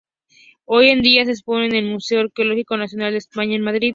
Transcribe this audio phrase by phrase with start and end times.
[0.65, 3.89] Hoy en día se exponen en el Museo Arqueológico Nacional de España, en Madrid.